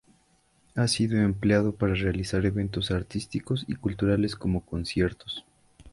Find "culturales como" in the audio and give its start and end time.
3.75-4.65